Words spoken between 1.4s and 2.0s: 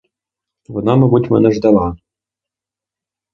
ждала.